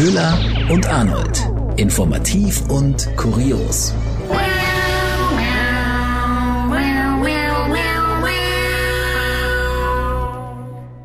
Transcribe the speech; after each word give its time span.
Köhler 0.00 0.38
und 0.70 0.88
Arnold. 0.88 1.46
Informativ 1.76 2.66
und 2.70 3.06
kurios. 3.18 3.92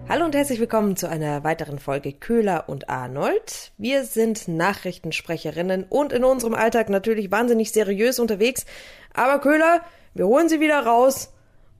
Hallo 0.07 0.23
und 0.23 0.33
herzlich 0.33 0.61
willkommen 0.61 0.95
zu 0.95 1.09
einer 1.09 1.43
weiteren 1.43 1.79
Folge 1.79 2.13
Köhler 2.13 2.69
und 2.69 2.89
Arnold. 2.89 3.73
Wir 3.77 4.05
sind 4.05 4.47
Nachrichtensprecherinnen 4.47 5.83
und 5.89 6.13
in 6.13 6.23
unserem 6.23 6.53
Alltag 6.53 6.87
natürlich 6.87 7.29
wahnsinnig 7.31 7.73
seriös 7.73 8.17
unterwegs. 8.17 8.65
Aber 9.13 9.41
Köhler, 9.41 9.81
wir 10.13 10.25
holen 10.25 10.47
sie 10.47 10.61
wieder 10.61 10.85
raus. 10.85 11.33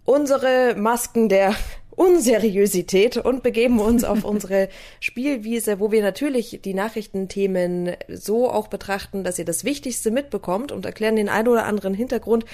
Unsere 0.03 0.75
Masken 0.75 1.29
der 1.29 1.55
Unseriösität 1.95 3.17
und 3.17 3.43
begeben 3.43 3.79
uns 3.79 4.03
auf 4.03 4.23
unsere 4.23 4.69
Spielwiese, 4.99 5.79
wo 5.79 5.91
wir 5.91 6.01
natürlich 6.01 6.59
die 6.63 6.73
Nachrichtenthemen 6.73 7.95
so 8.09 8.49
auch 8.49 8.67
betrachten, 8.67 9.23
dass 9.23 9.39
ihr 9.39 9.45
das 9.45 9.63
Wichtigste 9.63 10.11
mitbekommt 10.11 10.71
und 10.71 10.85
erklären 10.85 11.15
den 11.15 11.29
ein 11.29 11.47
oder 11.47 11.65
anderen 11.65 11.93
Hintergrund, 11.93 12.45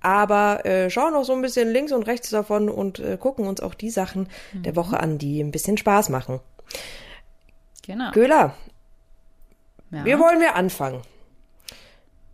aber 0.00 0.64
äh, 0.64 0.90
schauen 0.90 1.14
auch 1.14 1.24
so 1.24 1.32
ein 1.32 1.42
bisschen 1.42 1.72
links 1.72 1.92
und 1.92 2.04
rechts 2.04 2.30
davon 2.30 2.68
und 2.68 2.98
äh, 2.98 3.16
gucken 3.16 3.46
uns 3.46 3.60
auch 3.60 3.74
die 3.74 3.90
Sachen 3.90 4.28
mhm. 4.52 4.62
der 4.62 4.76
Woche 4.76 5.00
an, 5.00 5.18
die 5.18 5.40
ein 5.40 5.50
bisschen 5.50 5.76
Spaß 5.76 6.08
machen. 6.08 6.40
Genau. 7.86 8.10
Köhler, 8.12 8.54
ja. 9.90 10.04
wie 10.04 10.18
wollen 10.18 10.40
wir 10.40 10.54
anfangen? 10.54 11.02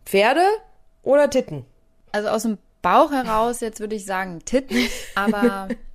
Pferde 0.05 0.45
oder 1.02 1.30
Titten? 1.30 1.65
Also 2.12 2.29
aus 2.29 2.43
dem 2.43 2.59
Bauch 2.83 3.12
heraus, 3.12 3.60
jetzt 3.60 3.80
würde 3.80 3.95
ich 3.95 4.05
sagen 4.05 4.45
Titten, 4.45 4.88
aber 5.15 5.69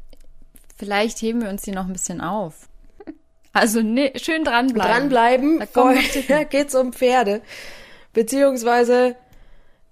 Vielleicht 0.79 1.21
heben 1.21 1.41
wir 1.41 1.49
uns 1.49 1.63
die 1.63 1.71
noch 1.71 1.85
ein 1.85 1.93
bisschen 1.93 2.21
auf. 2.21 2.69
Also 3.51 3.81
ne, 3.81 4.13
schön 4.15 4.45
dranbleiben. 4.45 5.09
Dranbleiben. 5.09 5.67
Vorher 5.73 6.45
geht's 6.49 6.73
um 6.73 6.93
Pferde. 6.93 7.41
Beziehungsweise, 8.13 9.17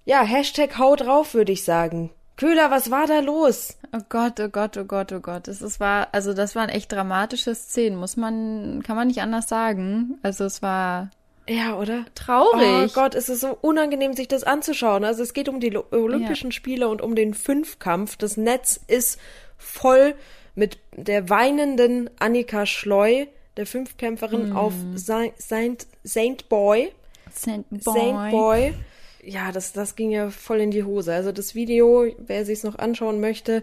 ja, 0.06 0.22
Hashtag 0.22 0.78
Hau 0.78 0.96
drauf, 0.96 1.34
würde 1.34 1.52
ich 1.52 1.62
sagen. 1.62 2.10
Köhler, 2.36 2.70
was 2.70 2.90
war 2.90 3.06
da 3.06 3.20
los? 3.20 3.76
Oh 3.94 4.00
Gott, 4.08 4.40
oh 4.40 4.48
Gott, 4.48 4.78
oh 4.78 4.84
Gott, 4.84 5.12
oh 5.12 5.20
Gott. 5.20 5.46
Es, 5.46 5.60
es 5.60 5.78
war, 5.78 6.08
also 6.12 6.32
das 6.32 6.56
waren 6.56 6.70
echt 6.70 6.90
dramatische 6.90 7.54
Szenen, 7.54 7.98
muss 7.98 8.16
man, 8.16 8.82
kann 8.82 8.96
man 8.96 9.08
nicht 9.08 9.20
anders 9.20 9.46
sagen. 9.46 10.18
Also 10.22 10.44
es 10.44 10.62
war 10.62 11.10
ja, 11.46 11.76
oder? 11.76 12.04
Traurig. 12.14 12.90
Oh 12.90 12.94
Gott, 12.94 13.14
es 13.14 13.28
ist 13.28 13.40
so 13.40 13.58
unangenehm, 13.60 14.12
sich 14.12 14.28
das 14.28 14.44
anzuschauen. 14.44 15.04
Also 15.04 15.22
es 15.22 15.32
geht 15.32 15.48
um 15.48 15.60
die 15.60 15.76
Olympischen 15.76 16.50
ja. 16.50 16.52
Spiele 16.52 16.88
und 16.88 17.02
um 17.02 17.14
den 17.14 17.34
Fünfkampf. 17.34 18.16
Das 18.16 18.36
Netz 18.36 18.80
ist 18.86 19.18
voll 19.56 20.14
mit 20.58 20.78
der 20.96 21.30
weinenden 21.30 22.10
Annika 22.18 22.66
Schleu, 22.66 23.26
der 23.56 23.66
Fünfkämpferin 23.66 24.50
mm. 24.50 24.56
auf 24.56 24.74
Saint, 24.94 25.86
Saint 26.02 26.48
Boy. 26.48 26.92
Saint 27.32 27.68
Boy. 27.70 27.80
Saint 27.82 28.30
Boy. 28.30 28.74
Ja, 29.22 29.52
das, 29.52 29.72
das 29.72 29.96
ging 29.96 30.10
ja 30.10 30.30
voll 30.30 30.60
in 30.60 30.70
die 30.70 30.84
Hose. 30.84 31.14
Also 31.14 31.32
das 31.32 31.54
Video, 31.54 32.06
wer 32.18 32.44
sich's 32.44 32.64
noch 32.64 32.78
anschauen 32.78 33.20
möchte, 33.20 33.62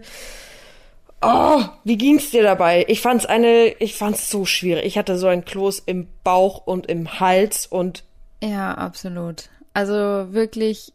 Oh, 1.22 1.62
wie 1.82 1.96
ging's 1.96 2.30
dir 2.30 2.42
dabei? 2.42 2.84
Ich 2.88 3.00
fand's 3.00 3.24
eine, 3.24 3.68
ich 3.78 3.96
fand's 3.96 4.30
so 4.30 4.44
schwierig. 4.44 4.84
Ich 4.84 4.98
hatte 4.98 5.16
so 5.16 5.26
ein 5.26 5.46
Kloß 5.46 5.82
im 5.86 6.08
Bauch 6.22 6.66
und 6.66 6.86
im 6.86 7.18
Hals 7.18 7.66
und 7.66 8.04
ja, 8.42 8.74
absolut. 8.74 9.48
Also 9.72 9.94
wirklich, 9.94 10.92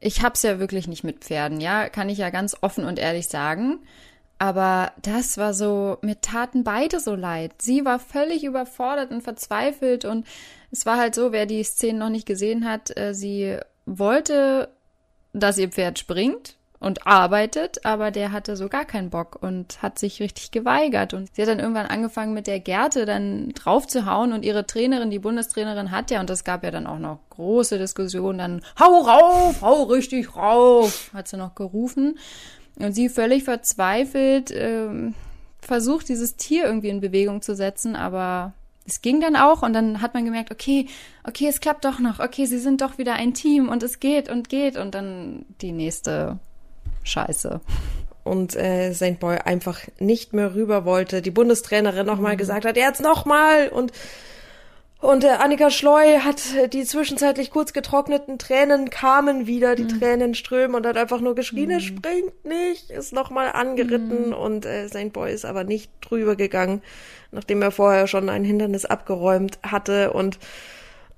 ich 0.00 0.22
hab's 0.22 0.42
ja 0.42 0.58
wirklich 0.58 0.86
nicht 0.86 1.02
mit 1.02 1.24
Pferden, 1.24 1.60
ja, 1.60 1.88
kann 1.88 2.10
ich 2.10 2.18
ja 2.18 2.28
ganz 2.28 2.56
offen 2.60 2.84
und 2.84 2.98
ehrlich 2.98 3.28
sagen. 3.28 3.80
Aber 4.38 4.92
das 5.02 5.36
war 5.36 5.52
so, 5.52 5.98
mir 6.02 6.20
taten 6.20 6.62
beide 6.62 7.00
so 7.00 7.14
leid. 7.14 7.52
Sie 7.60 7.84
war 7.84 7.98
völlig 7.98 8.44
überfordert 8.44 9.10
und 9.10 9.22
verzweifelt 9.22 10.04
und 10.04 10.26
es 10.70 10.86
war 10.86 10.96
halt 10.96 11.14
so, 11.14 11.32
wer 11.32 11.46
die 11.46 11.64
Szene 11.64 11.98
noch 11.98 12.10
nicht 12.10 12.26
gesehen 12.26 12.68
hat, 12.68 12.96
äh, 12.96 13.14
sie 13.14 13.58
wollte, 13.86 14.68
dass 15.32 15.58
ihr 15.58 15.70
Pferd 15.70 15.98
springt 15.98 16.56
und 16.80 17.06
arbeitet, 17.06 17.84
aber 17.84 18.10
der 18.10 18.30
hatte 18.30 18.56
so 18.56 18.68
gar 18.68 18.84
keinen 18.84 19.10
Bock 19.10 19.38
und 19.40 19.82
hat 19.82 19.98
sich 19.98 20.20
richtig 20.20 20.52
geweigert. 20.52 21.12
Und 21.12 21.34
sie 21.34 21.42
hat 21.42 21.48
dann 21.48 21.58
irgendwann 21.58 21.86
angefangen 21.86 22.34
mit 22.34 22.46
der 22.46 22.60
Gerte 22.60 23.04
dann 23.04 23.50
drauf 23.50 23.88
zu 23.88 24.06
hauen 24.06 24.32
und 24.32 24.44
ihre 24.44 24.66
Trainerin, 24.66 25.10
die 25.10 25.18
Bundestrainerin 25.18 25.90
hat 25.90 26.10
ja, 26.10 26.20
und 26.20 26.30
das 26.30 26.44
gab 26.44 26.62
ja 26.62 26.70
dann 26.70 26.86
auch 26.86 27.00
noch 27.00 27.18
große 27.30 27.78
Diskussionen, 27.78 28.38
dann 28.38 28.62
hau 28.78 29.00
rauf, 29.00 29.60
hau 29.62 29.82
richtig 29.84 30.36
rauf, 30.36 31.10
hat 31.12 31.26
sie 31.26 31.36
noch 31.36 31.56
gerufen. 31.56 32.18
Und 32.78 32.92
sie 32.92 33.08
völlig 33.08 33.44
verzweifelt 33.44 34.52
ähm, 34.54 35.14
versucht, 35.60 36.08
dieses 36.08 36.36
Tier 36.36 36.64
irgendwie 36.64 36.88
in 36.88 37.00
Bewegung 37.00 37.42
zu 37.42 37.54
setzen, 37.54 37.96
aber 37.96 38.54
es 38.86 39.02
ging 39.02 39.20
dann 39.20 39.36
auch 39.36 39.62
und 39.62 39.72
dann 39.74 40.00
hat 40.00 40.14
man 40.14 40.24
gemerkt, 40.24 40.50
okay, 40.50 40.86
okay, 41.24 41.46
es 41.48 41.60
klappt 41.60 41.84
doch 41.84 41.98
noch, 41.98 42.20
okay, 42.20 42.46
sie 42.46 42.58
sind 42.58 42.80
doch 42.80 42.96
wieder 42.96 43.14
ein 43.14 43.34
Team 43.34 43.68
und 43.68 43.82
es 43.82 44.00
geht 44.00 44.30
und 44.30 44.48
geht 44.48 44.76
und 44.76 44.94
dann 44.94 45.44
die 45.60 45.72
nächste 45.72 46.38
Scheiße. 47.02 47.60
Und 48.24 48.56
äh, 48.56 48.92
St. 48.92 49.20
Boy 49.20 49.38
einfach 49.38 49.80
nicht 49.98 50.32
mehr 50.32 50.54
rüber 50.54 50.84
wollte, 50.84 51.22
die 51.22 51.30
Bundestrainerin 51.30 52.06
nochmal 52.06 52.34
mhm. 52.34 52.38
gesagt 52.38 52.64
hat, 52.64 52.76
jetzt 52.76 53.00
nochmal 53.00 53.68
und 53.68 53.92
und 55.00 55.22
äh, 55.22 55.28
Annika 55.28 55.70
Schleu 55.70 56.20
hat 56.20 56.42
äh, 56.56 56.68
die 56.68 56.84
zwischenzeitlich 56.84 57.50
kurz 57.50 57.72
getrockneten 57.72 58.38
Tränen 58.38 58.90
kamen 58.90 59.46
wieder, 59.46 59.76
die 59.76 59.84
mhm. 59.84 60.00
Tränen 60.00 60.34
strömen 60.34 60.74
und 60.74 60.86
hat 60.86 60.96
einfach 60.96 61.20
nur 61.20 61.34
geschrien, 61.34 61.66
mhm. 61.66 61.70
er 61.70 61.80
springt 61.80 62.44
nicht, 62.44 62.90
ist 62.90 63.12
nochmal 63.12 63.52
angeritten 63.52 64.28
mhm. 64.28 64.34
und 64.34 64.66
äh, 64.66 64.88
St. 64.88 65.12
Boy 65.12 65.32
ist 65.32 65.44
aber 65.44 65.64
nicht 65.64 65.92
drüber 66.00 66.34
gegangen, 66.34 66.82
nachdem 67.30 67.62
er 67.62 67.70
vorher 67.70 68.06
schon 68.06 68.28
ein 68.28 68.44
Hindernis 68.44 68.84
abgeräumt 68.84 69.58
hatte 69.62 70.12
und 70.12 70.38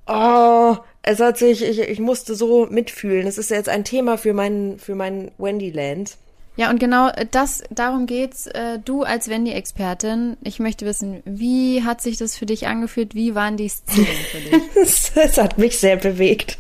oh, 0.06 0.76
es 1.02 1.20
hat 1.20 1.38
sich, 1.38 1.64
ich, 1.64 1.80
ich 1.80 2.00
musste 2.00 2.34
so 2.34 2.66
mitfühlen. 2.66 3.26
Es 3.26 3.38
ist 3.38 3.50
jetzt 3.50 3.68
ein 3.68 3.84
Thema 3.84 4.18
für 4.18 4.34
mein, 4.34 4.78
für 4.78 4.94
mein 4.94 5.30
Wendyland. 5.38 6.16
Ja, 6.56 6.70
und 6.70 6.78
genau 6.78 7.08
äh, 7.08 7.26
das, 7.30 7.62
darum 7.70 8.06
geht's. 8.06 8.46
Äh, 8.46 8.78
du 8.84 9.02
als 9.02 9.28
Wendy-Expertin, 9.28 10.36
ich 10.42 10.58
möchte 10.58 10.84
wissen, 10.84 11.22
wie 11.24 11.84
hat 11.84 12.00
sich 12.00 12.16
das 12.16 12.36
für 12.36 12.46
dich 12.46 12.66
angefühlt? 12.66 13.14
Wie 13.14 13.34
waren 13.34 13.56
die 13.56 13.68
Szenen 13.68 14.06
für 14.30 14.38
dich? 14.38 14.62
Es 15.16 15.38
hat 15.38 15.58
mich 15.58 15.78
sehr 15.78 15.96
bewegt. 15.96 16.58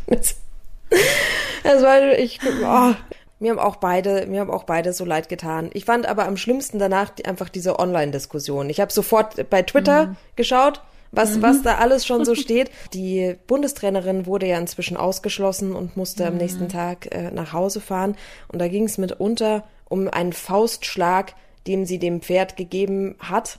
War, 1.64 2.18
ich, 2.18 2.40
oh, 2.64 2.94
mir 3.40 3.50
haben 3.50 3.58
auch 3.58 3.76
beide, 3.76 4.26
mir 4.26 4.40
haben 4.40 4.50
auch 4.50 4.64
beide 4.64 4.92
so 4.92 5.04
leid 5.04 5.28
getan. 5.28 5.70
Ich 5.72 5.86
fand 5.86 6.06
aber 6.06 6.26
am 6.26 6.36
schlimmsten 6.36 6.78
danach 6.78 7.10
die, 7.10 7.24
einfach 7.24 7.48
diese 7.48 7.78
Online-Diskussion. 7.78 8.68
Ich 8.70 8.80
habe 8.80 8.92
sofort 8.92 9.48
bei 9.50 9.62
Twitter 9.62 10.06
mhm. 10.06 10.16
geschaut, 10.36 10.82
was, 11.10 11.36
mhm. 11.36 11.42
was 11.42 11.62
da 11.62 11.78
alles 11.78 12.06
schon 12.06 12.24
so 12.24 12.34
steht. 12.36 12.70
Die 12.92 13.36
Bundestrainerin 13.46 14.26
wurde 14.26 14.46
ja 14.46 14.58
inzwischen 14.58 14.96
ausgeschlossen 14.96 15.74
und 15.74 15.96
musste 15.96 16.24
mhm. 16.24 16.28
am 16.28 16.36
nächsten 16.36 16.68
Tag 16.68 17.14
äh, 17.14 17.30
nach 17.30 17.52
Hause 17.52 17.80
fahren. 17.80 18.16
Und 18.48 18.58
da 18.60 18.68
ging 18.68 18.84
es 18.84 18.98
mitunter 18.98 19.64
um 19.90 20.08
einen 20.08 20.32
Faustschlag, 20.32 21.34
dem 21.66 21.84
sie 21.84 21.98
dem 21.98 22.22
Pferd 22.22 22.56
gegeben 22.56 23.16
hat. 23.18 23.58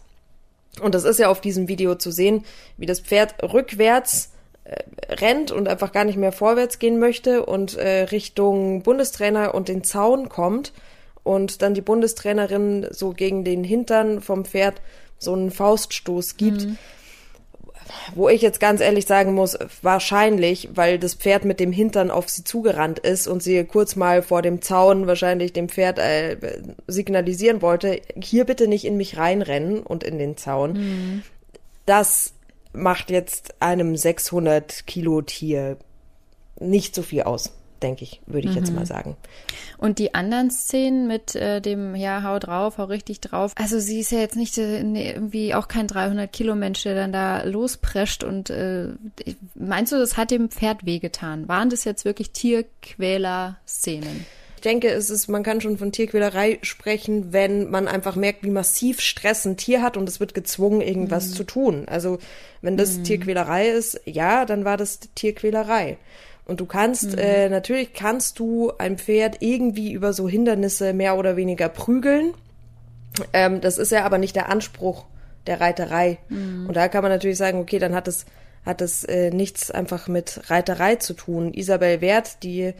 Und 0.81 0.95
das 0.95 1.03
ist 1.03 1.19
ja 1.19 1.29
auf 1.29 1.41
diesem 1.41 1.67
Video 1.67 1.93
zu 1.95 2.09
sehen, 2.09 2.45
wie 2.77 2.87
das 2.87 3.01
Pferd 3.01 3.35
rückwärts 3.43 4.31
äh, 4.63 4.81
rennt 5.13 5.51
und 5.51 5.67
einfach 5.67 5.91
gar 5.91 6.05
nicht 6.05 6.17
mehr 6.17 6.31
vorwärts 6.31 6.79
gehen 6.79 6.97
möchte 6.97 7.45
und 7.45 7.75
äh, 7.75 8.03
Richtung 8.03 8.81
Bundestrainer 8.81 9.53
und 9.53 9.67
den 9.67 9.83
Zaun 9.83 10.29
kommt 10.29 10.71
und 11.23 11.61
dann 11.61 11.73
die 11.73 11.81
Bundestrainerin 11.81 12.87
so 12.89 13.11
gegen 13.11 13.43
den 13.43 13.63
Hintern 13.63 14.21
vom 14.21 14.45
Pferd 14.45 14.81
so 15.19 15.33
einen 15.33 15.51
Fauststoß 15.51 16.37
gibt. 16.37 16.65
Mhm 16.65 16.77
wo 18.15 18.29
ich 18.29 18.41
jetzt 18.41 18.59
ganz 18.59 18.81
ehrlich 18.81 19.05
sagen 19.05 19.33
muss, 19.33 19.57
wahrscheinlich, 19.81 20.69
weil 20.73 20.99
das 20.99 21.15
Pferd 21.15 21.45
mit 21.45 21.59
dem 21.59 21.71
Hintern 21.71 22.11
auf 22.11 22.29
sie 22.29 22.43
zugerannt 22.43 22.99
ist 22.99 23.27
und 23.27 23.43
sie 23.43 23.63
kurz 23.63 23.95
mal 23.95 24.21
vor 24.21 24.41
dem 24.41 24.61
Zaun 24.61 25.07
wahrscheinlich 25.07 25.53
dem 25.53 25.69
Pferd 25.69 25.99
äh, 25.99 26.37
signalisieren 26.87 27.61
wollte, 27.61 28.01
hier 28.21 28.45
bitte 28.45 28.67
nicht 28.67 28.85
in 28.85 28.97
mich 28.97 29.17
reinrennen 29.17 29.81
und 29.81 30.03
in 30.03 30.17
den 30.17 30.37
Zaun. 30.37 30.73
Mhm. 30.73 31.23
Das 31.85 32.33
macht 32.73 33.11
jetzt 33.11 33.55
einem 33.59 33.95
600 33.95 34.87
Kilo 34.87 35.21
Tier 35.21 35.77
nicht 36.59 36.95
so 36.95 37.01
viel 37.01 37.23
aus 37.23 37.51
denke 37.81 38.03
ich, 38.03 38.21
würde 38.25 38.47
ich 38.47 38.55
mhm. 38.55 38.59
jetzt 38.61 38.73
mal 38.73 38.85
sagen. 38.85 39.17
Und 39.77 39.99
die 39.99 40.13
anderen 40.13 40.51
Szenen 40.51 41.07
mit 41.07 41.35
äh, 41.35 41.61
dem, 41.61 41.95
ja, 41.95 42.23
hau 42.23 42.39
drauf, 42.39 42.77
hau 42.77 42.85
richtig 42.85 43.21
drauf. 43.21 43.53
Also 43.55 43.79
sie 43.79 43.99
ist 43.99 44.11
ja 44.11 44.19
jetzt 44.19 44.35
nicht 44.35 44.57
äh, 44.57 44.79
irgendwie 44.79 45.53
auch 45.53 45.67
kein 45.67 45.87
300 45.87 46.31
Kilo 46.31 46.55
Mensch, 46.55 46.83
der 46.83 46.95
dann 46.95 47.11
da 47.11 47.43
losprescht 47.43 48.23
und 48.23 48.49
äh, 48.49 48.89
meinst 49.55 49.91
du, 49.91 49.97
das 49.97 50.17
hat 50.17 50.31
dem 50.31 50.49
Pferd 50.49 50.85
wehgetan? 50.85 51.47
Waren 51.47 51.69
das 51.69 51.83
jetzt 51.83 52.05
wirklich 52.05 52.31
Tierquäler-Szenen? 52.31 54.25
Ich 54.61 54.63
denke, 54.63 54.89
es 54.89 55.09
ist, 55.09 55.27
man 55.27 55.41
kann 55.41 55.59
schon 55.59 55.79
von 55.79 55.91
Tierquälerei 55.91 56.59
sprechen, 56.61 57.33
wenn 57.33 57.71
man 57.71 57.87
einfach 57.87 58.15
merkt, 58.15 58.43
wie 58.43 58.51
massiv 58.51 59.01
Stress 59.01 59.43
ein 59.45 59.57
Tier 59.57 59.81
hat 59.81 59.97
und 59.97 60.07
es 60.07 60.19
wird 60.19 60.35
gezwungen, 60.35 60.81
irgendwas 60.81 61.29
mhm. 61.29 61.33
zu 61.33 61.43
tun. 61.45 61.85
Also, 61.87 62.19
wenn 62.61 62.77
das 62.77 62.99
mhm. 62.99 63.03
Tierquälerei 63.03 63.69
ist, 63.69 63.99
ja, 64.05 64.45
dann 64.45 64.63
war 64.63 64.77
das 64.77 64.99
Tierquälerei. 65.15 65.97
Und 66.45 66.59
du 66.59 66.65
kannst, 66.65 67.13
mhm. 67.13 67.17
äh, 67.17 67.49
natürlich 67.49 67.93
kannst 67.93 68.39
du 68.39 68.71
ein 68.77 68.97
Pferd 68.97 69.37
irgendwie 69.41 69.91
über 69.91 70.13
so 70.13 70.27
Hindernisse 70.27 70.93
mehr 70.93 71.17
oder 71.17 71.35
weniger 71.35 71.69
prügeln. 71.69 72.33
Ähm, 73.33 73.61
das 73.61 73.77
ist 73.77 73.91
ja 73.91 74.03
aber 74.05 74.17
nicht 74.17 74.35
der 74.35 74.49
Anspruch 74.49 75.05
der 75.47 75.61
Reiterei. 75.61 76.17
Mhm. 76.29 76.67
Und 76.67 76.75
da 76.75 76.87
kann 76.87 77.03
man 77.03 77.11
natürlich 77.11 77.37
sagen, 77.37 77.59
okay, 77.59 77.79
dann 77.79 77.95
hat 77.95 78.07
es 78.07 78.25
hat 78.65 78.81
es 78.81 79.03
äh, 79.03 79.31
nichts 79.31 79.71
einfach 79.71 80.07
mit 80.07 80.49
Reiterei 80.49 80.95
zu 80.95 81.13
tun. 81.13 81.53
Isabel 81.53 82.01
Wert, 82.01 82.43
die 82.43 82.73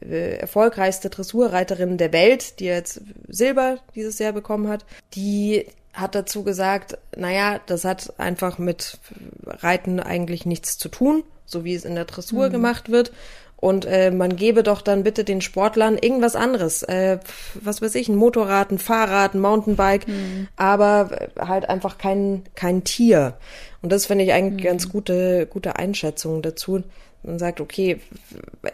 äh, 0.00 0.36
erfolgreichste 0.38 1.10
Dressurreiterin 1.10 1.96
der 1.96 2.12
Welt, 2.12 2.60
die 2.60 2.66
jetzt 2.66 3.00
Silber 3.28 3.78
dieses 3.94 4.18
Jahr 4.18 4.32
bekommen 4.32 4.68
hat, 4.68 4.84
die 5.14 5.66
hat 5.92 6.14
dazu 6.14 6.42
gesagt, 6.44 6.98
naja, 7.16 7.60
das 7.66 7.84
hat 7.84 8.18
einfach 8.18 8.58
mit 8.58 8.98
Reiten 9.44 10.00
eigentlich 10.00 10.46
nichts 10.46 10.78
zu 10.78 10.88
tun, 10.88 11.24
so 11.48 11.64
wie 11.64 11.74
es 11.74 11.84
in 11.84 11.94
der 11.94 12.04
Dressur 12.04 12.48
mhm. 12.48 12.52
gemacht 12.52 12.90
wird. 12.90 13.12
Und 13.60 13.86
äh, 13.86 14.12
man 14.12 14.36
gebe 14.36 14.62
doch 14.62 14.82
dann 14.82 15.02
bitte 15.02 15.24
den 15.24 15.40
Sportlern 15.40 15.98
irgendwas 15.98 16.36
anderes. 16.36 16.84
Äh, 16.84 17.18
was 17.54 17.82
weiß 17.82 17.96
ich, 17.96 18.08
ein 18.08 18.14
Motorrad, 18.14 18.70
ein 18.70 18.78
Fahrrad, 18.78 19.34
ein 19.34 19.40
Mountainbike, 19.40 20.06
mhm. 20.06 20.46
aber 20.54 21.28
halt 21.36 21.68
einfach 21.68 21.98
kein, 21.98 22.44
kein 22.54 22.84
Tier. 22.84 23.36
Und 23.82 23.90
das 23.90 24.06
finde 24.06 24.24
ich 24.24 24.32
eigentlich 24.32 24.62
mhm. 24.62 24.68
ganz 24.68 24.88
gute, 24.88 25.46
gute 25.46 25.74
Einschätzung 25.74 26.40
dazu. 26.40 26.84
Man 27.24 27.40
sagt, 27.40 27.60
okay, 27.60 28.00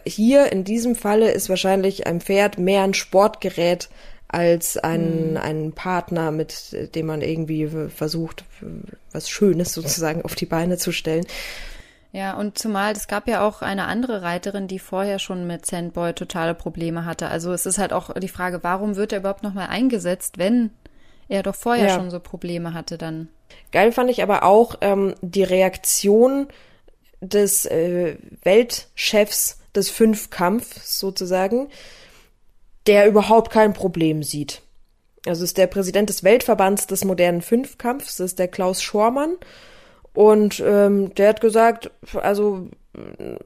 hier 0.05 0.51
in 0.51 0.63
diesem 0.63 0.93
Falle 0.93 1.31
ist 1.31 1.49
wahrscheinlich 1.49 2.05
ein 2.05 2.21
Pferd 2.21 2.59
mehr 2.59 2.83
ein 2.83 2.93
Sportgerät 2.93 3.89
als 4.27 4.77
ein, 4.77 5.31
mhm. 5.31 5.37
ein 5.37 5.71
Partner, 5.71 6.29
mit 6.29 6.93
dem 6.93 7.07
man 7.07 7.21
irgendwie 7.21 7.67
versucht, 7.89 8.45
was 9.11 9.29
Schönes 9.29 9.73
sozusagen 9.73 10.21
auf 10.21 10.35
die 10.35 10.45
Beine 10.45 10.77
zu 10.77 10.91
stellen. 10.91 11.25
Ja, 12.15 12.37
und 12.37 12.57
zumal 12.57 12.93
es 12.93 13.09
gab 13.09 13.27
ja 13.27 13.45
auch 13.45 13.61
eine 13.61 13.87
andere 13.87 14.21
Reiterin, 14.21 14.69
die 14.69 14.79
vorher 14.79 15.19
schon 15.19 15.45
mit 15.47 15.65
Sandboy 15.65 16.13
totale 16.13 16.55
Probleme 16.55 17.03
hatte. 17.03 17.27
Also 17.27 17.51
es 17.51 17.65
ist 17.65 17.77
halt 17.77 17.91
auch 17.91 18.13
die 18.13 18.29
Frage, 18.29 18.63
warum 18.63 18.95
wird 18.95 19.11
er 19.11 19.19
überhaupt 19.19 19.43
nochmal 19.43 19.67
eingesetzt, 19.67 20.37
wenn 20.37 20.69
er 21.27 21.43
doch 21.43 21.55
vorher 21.55 21.87
ja. 21.87 21.93
schon 21.93 22.09
so 22.09 22.21
Probleme 22.21 22.73
hatte 22.73 22.97
dann. 22.97 23.27
Geil 23.73 23.91
fand 23.91 24.09
ich 24.09 24.23
aber 24.23 24.43
auch 24.43 24.77
ähm, 24.79 25.15
die 25.21 25.43
Reaktion 25.43 26.47
des 27.19 27.65
äh, 27.65 28.15
Weltchefs 28.43 29.59
des 29.75 29.89
Fünfkampfs 29.89 30.97
sozusagen, 30.97 31.67
der 32.87 33.09
überhaupt 33.09 33.51
kein 33.51 33.73
Problem 33.73 34.23
sieht. 34.23 34.61
Also 35.27 35.43
ist 35.43 35.57
der 35.57 35.67
Präsident 35.67 36.07
des 36.07 36.23
Weltverbands 36.23 36.87
des 36.87 37.03
modernen 37.03 37.41
Fünfkampfs, 37.41 38.15
das 38.15 38.27
ist 38.27 38.39
der 38.39 38.47
Klaus 38.47 38.81
Schormann. 38.81 39.35
Und 40.15 40.63
ähm, 40.65 41.13
der 41.15 41.29
hat 41.29 41.41
gesagt, 41.41 41.91
also, 42.15 42.67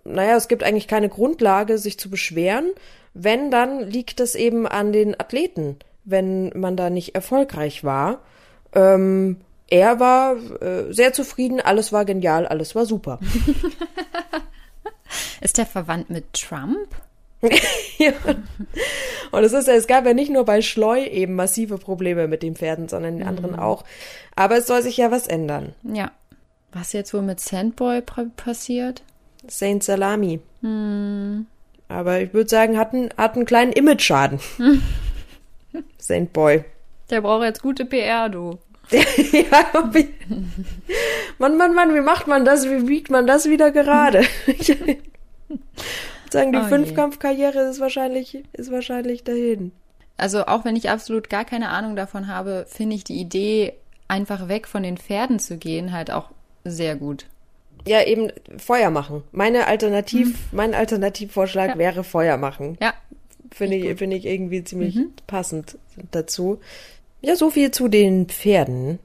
naja, 0.03 0.37
es 0.37 0.47
gibt 0.47 0.63
eigentlich 0.63 0.87
keine 0.87 1.09
Grundlage, 1.09 1.77
sich 1.77 1.99
zu 1.99 2.09
beschweren. 2.09 2.71
Wenn, 3.13 3.51
dann 3.51 3.89
liegt 3.89 4.19
es 4.19 4.35
eben 4.35 4.67
an 4.67 4.93
den 4.93 5.19
Athleten, 5.19 5.77
wenn 6.05 6.51
man 6.55 6.77
da 6.77 6.89
nicht 6.89 7.15
erfolgreich 7.15 7.83
war. 7.83 8.19
Ähm, 8.73 9.37
er 9.67 9.99
war 9.99 10.35
äh, 10.61 10.93
sehr 10.93 11.13
zufrieden, 11.13 11.59
alles 11.59 11.91
war 11.91 12.05
genial, 12.05 12.47
alles 12.47 12.75
war 12.75 12.85
super. 12.85 13.19
Ist 15.41 15.57
der 15.57 15.65
verwandt 15.65 16.09
mit 16.09 16.33
Trump? 16.33 16.87
ja. 17.97 18.11
Und 19.31 19.43
es 19.43 19.53
ist, 19.53 19.69
es 19.69 19.87
gab 19.87 20.05
ja 20.05 20.13
nicht 20.13 20.29
nur 20.29 20.43
bei 20.43 20.61
Schleu 20.61 21.05
eben 21.05 21.35
massive 21.35 21.77
Probleme 21.77 22.27
mit 22.27 22.43
den 22.43 22.55
Pferden, 22.55 22.89
sondern 22.89 23.17
den 23.17 23.27
anderen 23.27 23.53
mhm. 23.53 23.59
auch. 23.59 23.85
Aber 24.35 24.57
es 24.57 24.67
soll 24.67 24.81
sich 24.81 24.97
ja 24.97 25.09
was 25.09 25.25
ändern. 25.25 25.73
Ja. 25.83 26.11
Was 26.71 26.93
jetzt 26.93 27.13
wohl 27.13 27.21
mit 27.21 27.39
Sandboy 27.39 28.01
passiert? 28.01 29.03
Saint 29.47 29.83
Salami. 29.83 30.39
Hm. 30.61 31.47
Aber 31.87 32.21
ich 32.21 32.33
würde 32.33 32.49
sagen, 32.49 32.77
hat 32.77 32.93
einen, 32.93 33.09
hat 33.17 33.35
einen 33.35 33.45
kleinen 33.45 33.71
Image-Schaden. 33.73 34.39
Hm. 34.57 34.81
Sandboy. 35.97 36.63
Der 37.09 37.21
braucht 37.21 37.43
jetzt 37.43 37.63
gute 37.63 37.85
PR, 37.85 38.29
du. 38.29 38.59
ja, 38.91 39.91
wie, 39.91 40.09
Mann, 41.37 41.57
Mann, 41.57 41.75
Mann, 41.75 41.93
wie 41.93 42.01
macht 42.01 42.27
man 42.27 42.43
das? 42.43 42.69
Wie 42.69 42.83
biegt 42.83 43.11
man 43.11 43.27
das 43.27 43.47
wieder 43.47 43.71
gerade? 43.71 44.23
ich 44.47 44.75
sagen, 46.31 46.51
die 46.51 46.59
oh 46.59 46.67
Fünfkampfkarriere 46.67 47.61
ist 47.69 47.79
wahrscheinlich, 47.79 48.43
ist 48.53 48.71
wahrscheinlich 48.71 49.23
dahin. 49.23 49.71
Also 50.17 50.45
auch 50.45 50.65
wenn 50.65 50.75
ich 50.75 50.89
absolut 50.89 51.29
gar 51.29 51.45
keine 51.45 51.69
Ahnung 51.69 51.95
davon 51.95 52.27
habe, 52.27 52.65
finde 52.67 52.95
ich 52.95 53.03
die 53.03 53.19
Idee, 53.19 53.73
einfach 54.07 54.47
weg 54.47 54.67
von 54.67 54.83
den 54.83 54.97
Pferden 54.97 55.39
zu 55.39 55.57
gehen, 55.57 55.93
halt 55.93 56.11
auch 56.11 56.31
sehr 56.63 56.95
gut. 56.95 57.25
Ja, 57.87 58.03
eben 58.03 58.31
Feuer 58.57 58.89
machen. 58.89 59.23
Meine 59.31 59.67
Alternativ, 59.67 60.27
mhm. 60.27 60.35
mein 60.51 60.73
Alternativvorschlag 60.73 61.71
ja. 61.71 61.77
wäre 61.77 62.03
Feuer 62.03 62.37
machen. 62.37 62.77
Ja. 62.81 62.93
Finde 63.51 63.77
ich, 63.77 63.97
finde 63.97 64.15
ich 64.15 64.25
irgendwie 64.25 64.63
ziemlich 64.63 64.95
mhm. 64.95 65.13
passend 65.25 65.77
dazu. 66.11 66.59
Ja, 67.21 67.35
so 67.35 67.49
viel 67.49 67.71
zu 67.71 67.87
den 67.87 68.27
Pferden. 68.27 68.99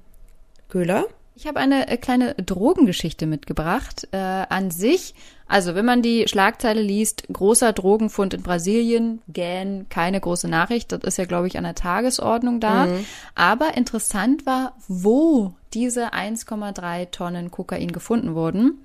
Köhler? 0.68 1.06
Ich 1.36 1.48
habe 1.48 1.58
eine 1.58 1.88
äh, 1.88 1.96
kleine 1.96 2.34
Drogengeschichte 2.34 3.26
mitgebracht. 3.26 4.06
Äh, 4.12 4.16
an 4.16 4.70
sich, 4.70 5.14
also 5.48 5.75
wenn 5.75 5.84
man 5.84 6.00
die 6.00 6.28
Schlagzeile 6.28 6.81
liest, 6.81 7.25
großer 7.32 7.72
Drogenfund 7.72 8.34
in 8.34 8.42
Brasilien, 8.42 9.20
gähn, 9.26 9.86
keine 9.88 10.20
große 10.20 10.48
Nachricht, 10.48 10.92
das 10.92 11.00
ist 11.02 11.19
ja, 11.19 11.25
glaube 11.25 11.48
ich, 11.48 11.58
an 11.58 11.64
der 11.64 11.75
Tagesordnung 11.75 12.60
da. 12.60 12.86
Mhm. 12.86 13.04
Aber 13.34 13.76
interessant 13.76 14.46
war, 14.46 14.76
wo 14.86 15.54
diese 15.72 16.14
1,3 16.14 17.10
Tonnen 17.10 17.50
Kokain 17.50 17.90
gefunden 17.90 18.36
wurden. 18.36 18.78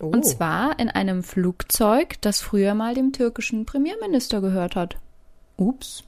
Oh. 0.00 0.06
Und 0.06 0.24
zwar 0.24 0.78
in 0.78 0.90
einem 0.90 1.24
Flugzeug, 1.24 2.20
das 2.20 2.40
früher 2.40 2.74
mal 2.74 2.94
dem 2.94 3.12
türkischen 3.12 3.66
Premierminister 3.66 4.40
gehört 4.40 4.76
hat. 4.76 4.96
Ups. 5.56 6.04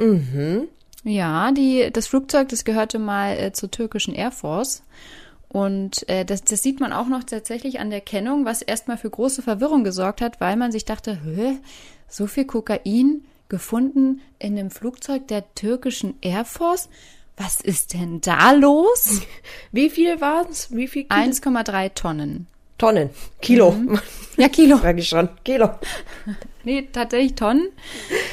Mhm. 0.00 0.68
Ja, 1.04 1.52
die, 1.52 1.90
das 1.92 2.06
Flugzeug, 2.08 2.48
das 2.48 2.64
gehörte 2.64 2.98
mal 2.98 3.36
äh, 3.38 3.52
zur 3.52 3.70
türkischen 3.70 4.14
Air 4.14 4.32
Force. 4.32 4.82
Und 5.48 6.06
äh, 6.08 6.24
das, 6.24 6.44
das 6.44 6.62
sieht 6.62 6.80
man 6.80 6.92
auch 6.92 7.06
noch 7.06 7.24
tatsächlich 7.24 7.80
an 7.80 7.90
der 7.90 8.02
Kennung, 8.02 8.44
was 8.44 8.60
erstmal 8.60 8.98
für 8.98 9.08
große 9.08 9.42
Verwirrung 9.42 9.82
gesorgt 9.82 10.20
hat, 10.20 10.40
weil 10.40 10.56
man 10.56 10.72
sich 10.72 10.84
dachte, 10.84 11.18
Hä, 11.24 11.58
so 12.08 12.26
viel 12.26 12.44
Kokain 12.44 13.24
gefunden 13.48 14.20
in 14.38 14.58
einem 14.58 14.70
Flugzeug 14.70 15.26
der 15.28 15.54
türkischen 15.54 16.14
Air 16.20 16.44
Force? 16.44 16.88
Was 17.36 17.60
ist 17.60 17.94
denn 17.94 18.20
da 18.20 18.52
los? 18.52 19.22
Wie 19.72 19.90
viel 19.90 20.20
waren 20.20 20.48
es? 20.50 20.74
Wie 20.74 20.88
viel 20.88 21.04
1,3 21.04 21.94
Tonnen. 21.94 22.46
Tonnen. 22.76 23.10
Kilo. 23.40 23.72
Mhm. 23.72 23.98
Ja, 24.36 24.48
Kilo. 24.48 24.76
Sag 24.82 24.98
ich 24.98 25.08
schon. 25.08 25.28
Kilo. 25.44 25.70
nee, 26.64 26.88
tatsächlich 26.92 27.34
Tonnen. 27.34 27.68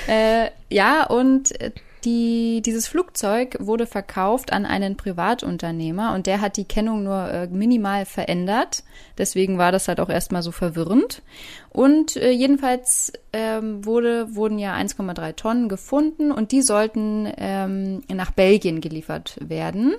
Äh, 0.07 0.49
ja, 0.69 1.05
und 1.05 1.59
äh, 1.61 1.71
die, 2.05 2.61
dieses 2.63 2.87
Flugzeug 2.87 3.57
wurde 3.59 3.87
verkauft 3.87 4.53
an 4.53 4.65
einen 4.65 4.95
Privatunternehmer 4.95 6.13
und 6.13 6.27
der 6.27 6.39
hat 6.39 6.57
die 6.57 6.65
Kennung 6.65 7.03
nur 7.03 7.29
äh, 7.29 7.47
minimal 7.47 8.05
verändert. 8.05 8.83
Deswegen 9.17 9.57
war 9.57 9.71
das 9.71 9.87
halt 9.87 9.99
auch 9.99 10.09
erstmal 10.09 10.43
so 10.43 10.51
verwirrend. 10.51 11.23
Und 11.69 12.15
äh, 12.15 12.29
jedenfalls 12.29 13.11
ähm, 13.33 13.83
wurde, 13.85 14.35
wurden 14.35 14.59
ja 14.59 14.75
1,3 14.75 15.35
Tonnen 15.35 15.67
gefunden 15.67 16.31
und 16.31 16.51
die 16.51 16.61
sollten 16.61 17.27
ähm, 17.37 18.03
nach 18.13 18.31
Belgien 18.31 18.79
geliefert 18.79 19.37
werden. 19.41 19.95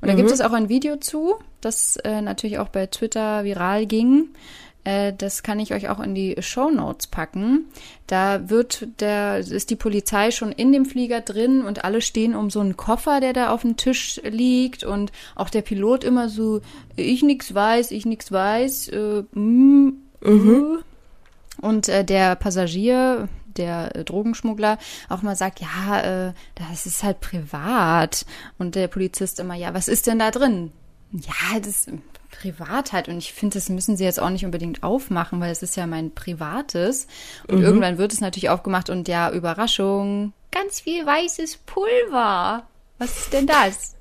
Und 0.00 0.06
da 0.06 0.12
mhm. 0.12 0.18
gibt 0.18 0.30
es 0.30 0.40
auch 0.40 0.52
ein 0.52 0.68
Video 0.68 0.96
zu, 0.96 1.36
das 1.60 1.96
äh, 2.04 2.20
natürlich 2.20 2.58
auch 2.58 2.68
bei 2.68 2.86
Twitter 2.86 3.42
viral 3.44 3.86
ging. 3.86 4.28
Äh, 4.84 5.12
das 5.12 5.42
kann 5.42 5.60
ich 5.60 5.74
euch 5.74 5.88
auch 5.88 6.00
in 6.00 6.14
die 6.14 6.36
Show 6.40 6.70
Notes 6.70 7.06
packen. 7.06 7.66
Da 8.06 8.48
wird 8.48 8.86
der, 9.00 9.38
ist 9.38 9.70
die 9.70 9.76
Polizei 9.76 10.30
schon 10.30 10.52
in 10.52 10.72
dem 10.72 10.86
Flieger 10.86 11.20
drin 11.20 11.62
und 11.62 11.84
alle 11.84 12.00
stehen 12.00 12.34
um 12.34 12.50
so 12.50 12.60
einen 12.60 12.76
Koffer, 12.76 13.20
der 13.20 13.32
da 13.32 13.50
auf 13.50 13.62
dem 13.62 13.76
Tisch 13.76 14.20
liegt 14.24 14.84
und 14.84 15.12
auch 15.34 15.50
der 15.50 15.62
Pilot 15.62 16.04
immer 16.04 16.28
so, 16.28 16.60
ich 16.96 17.22
nix 17.22 17.54
weiß, 17.54 17.90
ich 17.90 18.06
nix 18.06 18.32
weiß, 18.32 18.88
äh, 18.88 19.22
mm, 19.32 19.92
mhm. 20.22 20.78
Und 21.60 21.88
äh, 21.88 22.04
der 22.04 22.36
Passagier, 22.36 23.28
der 23.56 23.94
äh, 23.96 24.04
Drogenschmuggler 24.04 24.78
auch 25.08 25.22
mal 25.22 25.36
sagt, 25.36 25.60
ja, 25.60 26.28
äh, 26.28 26.32
das 26.54 26.86
ist 26.86 27.02
halt 27.02 27.20
privat. 27.20 28.24
Und 28.58 28.74
der 28.74 28.88
Polizist 28.88 29.40
immer, 29.40 29.54
ja, 29.54 29.74
was 29.74 29.88
ist 29.88 30.06
denn 30.06 30.20
da 30.20 30.30
drin? 30.30 30.72
Ja, 31.12 31.58
das 31.60 31.86
privat 32.30 32.92
halt. 32.92 33.08
Und 33.08 33.18
ich 33.18 33.32
finde, 33.32 33.54
das 33.54 33.68
müssen 33.68 33.96
sie 33.96 34.04
jetzt 34.04 34.20
auch 34.20 34.30
nicht 34.30 34.44
unbedingt 34.44 34.82
aufmachen, 34.82 35.40
weil 35.40 35.50
es 35.50 35.62
ist 35.62 35.76
ja 35.76 35.86
mein 35.86 36.12
privates. 36.12 37.06
Und 37.48 37.58
mhm. 37.58 37.64
irgendwann 37.64 37.98
wird 37.98 38.12
es 38.12 38.20
natürlich 38.20 38.50
aufgemacht 38.50 38.90
und 38.90 39.08
ja, 39.08 39.30
Überraschung, 39.30 40.32
ganz 40.50 40.80
viel 40.80 41.04
weißes 41.04 41.58
Pulver. 41.58 42.64
Was 42.98 43.18
ist 43.18 43.32
denn 43.32 43.46
das? 43.46 43.94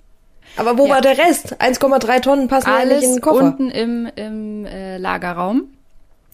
Aber 0.56 0.78
wo 0.78 0.88
ja. 0.88 0.96
war 0.96 1.02
der 1.02 1.18
Rest? 1.18 1.62
1,3 1.62 2.22
Tonnen 2.22 2.48
passen 2.48 2.70
Alles 2.70 3.04
in 3.04 3.14
den 3.14 3.22
Koffer. 3.22 3.44
unten 3.44 3.70
im, 3.70 4.10
im 4.16 4.66
äh, 4.66 4.98
Lagerraum. 4.98 5.70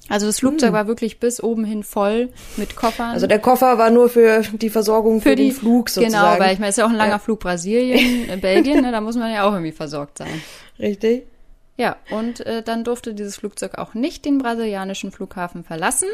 Also 0.09 0.27
das 0.27 0.39
Flugzeug 0.39 0.69
hm. 0.69 0.73
war 0.73 0.87
wirklich 0.87 1.19
bis 1.19 1.41
oben 1.41 1.63
hin 1.63 1.83
voll 1.83 2.29
mit 2.57 2.75
Koffern. 2.75 3.11
Also 3.11 3.25
der 3.25 3.39
Koffer 3.39 3.77
war 3.77 3.89
nur 3.89 4.09
für 4.09 4.41
die 4.41 4.69
Versorgung 4.69 5.21
für, 5.21 5.29
für 5.29 5.35
die, 5.35 5.49
den 5.49 5.55
Flug 5.55 5.87
genau, 5.87 6.07
sozusagen. 6.07 6.33
Genau, 6.33 6.45
weil 6.45 6.53
ich 6.53 6.59
meine, 6.59 6.69
es 6.69 6.77
ist 6.77 6.79
ja 6.79 6.85
auch 6.85 6.89
ein 6.89 6.97
langer 6.97 7.11
ja. 7.11 7.19
Flug 7.19 7.39
Brasilien, 7.39 8.29
äh, 8.29 8.37
Belgien, 8.37 8.81
ne, 8.81 8.91
da 8.91 8.99
muss 8.99 9.15
man 9.15 9.31
ja 9.31 9.43
auch 9.43 9.53
irgendwie 9.53 9.71
versorgt 9.71 10.17
sein. 10.17 10.41
Richtig. 10.77 11.23
Ja, 11.77 11.97
und 12.11 12.45
äh, 12.45 12.61
dann 12.61 12.83
durfte 12.83 13.13
dieses 13.13 13.37
Flugzeug 13.37 13.77
auch 13.77 13.93
nicht 13.93 14.25
den 14.25 14.37
brasilianischen 14.37 15.11
Flughafen 15.11 15.63
verlassen. 15.63 16.09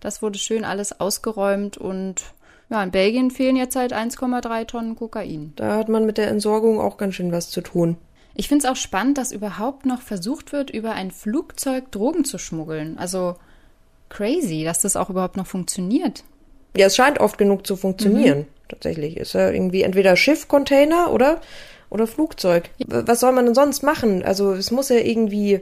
Das 0.00 0.22
wurde 0.22 0.38
schön 0.38 0.64
alles 0.64 1.00
ausgeräumt 1.00 1.78
und 1.78 2.22
ja, 2.70 2.82
in 2.82 2.90
Belgien 2.90 3.30
fehlen 3.30 3.56
jetzt 3.56 3.76
halt 3.76 3.92
1,3 3.92 4.66
Tonnen 4.66 4.96
Kokain. 4.96 5.52
Da 5.56 5.76
hat 5.76 5.88
man 5.88 6.06
mit 6.06 6.18
der 6.18 6.28
Entsorgung 6.28 6.80
auch 6.80 6.96
ganz 6.96 7.14
schön 7.14 7.32
was 7.32 7.50
zu 7.50 7.60
tun. 7.60 7.96
Ich 8.34 8.48
finde 8.48 8.66
es 8.66 8.70
auch 8.70 8.76
spannend, 8.76 9.18
dass 9.18 9.32
überhaupt 9.32 9.86
noch 9.86 10.02
versucht 10.02 10.52
wird, 10.52 10.70
über 10.70 10.92
ein 10.92 11.10
Flugzeug 11.10 11.90
Drogen 11.92 12.24
zu 12.24 12.38
schmuggeln. 12.38 12.98
Also 12.98 13.36
crazy, 14.08 14.64
dass 14.64 14.80
das 14.80 14.96
auch 14.96 15.10
überhaupt 15.10 15.36
noch 15.36 15.46
funktioniert. 15.46 16.24
Ja, 16.76 16.86
es 16.86 16.96
scheint 16.96 17.20
oft 17.20 17.38
genug 17.38 17.66
zu 17.66 17.76
funktionieren. 17.76 18.40
Mhm. 18.40 18.46
Tatsächlich 18.68 19.16
ist 19.16 19.34
ja 19.34 19.50
irgendwie 19.50 19.82
entweder 19.82 20.16
Schiff, 20.16 20.48
Container 20.48 21.12
oder 21.12 21.40
oder 21.94 22.08
Flugzeug. 22.08 22.70
Was 22.88 23.20
soll 23.20 23.32
man 23.32 23.46
denn 23.46 23.54
sonst 23.54 23.84
machen? 23.84 24.24
Also 24.24 24.52
es 24.52 24.72
muss 24.72 24.88
ja 24.88 24.96
irgendwie 24.96 25.60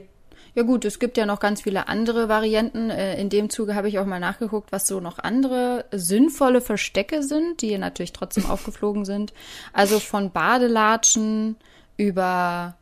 ja 0.54 0.64
gut, 0.64 0.84
es 0.84 0.98
gibt 0.98 1.16
ja 1.16 1.24
noch 1.24 1.40
ganz 1.40 1.62
viele 1.62 1.88
andere 1.88 2.28
Varianten. 2.28 2.90
Äh, 2.90 3.18
in 3.18 3.30
dem 3.30 3.48
Zuge 3.48 3.74
habe 3.74 3.88
ich 3.88 3.98
auch 3.98 4.04
mal 4.04 4.20
nachgeguckt, 4.20 4.70
was 4.70 4.86
so 4.86 5.00
noch 5.00 5.18
andere 5.18 5.86
sinnvolle 5.92 6.60
Verstecke 6.60 7.22
sind, 7.22 7.62
die 7.62 7.76
natürlich 7.78 8.12
trotzdem 8.12 8.46
aufgeflogen 8.50 9.06
sind. 9.06 9.32
Also 9.72 9.98
von 9.98 10.30
Badelatschen 10.30 11.56
über 11.96 12.76